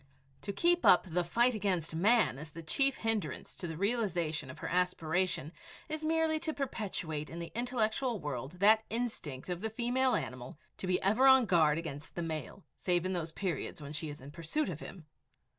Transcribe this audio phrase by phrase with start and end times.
[0.41, 4.57] To keep up the fight against man as the chief hindrance to the realization of
[4.57, 5.51] her aspiration
[5.87, 10.87] is merely to perpetuate in the intellectual world that instinct of the female animal to
[10.87, 14.31] be ever on guard against the male, save in those periods when she is in
[14.31, 15.05] pursuit of him!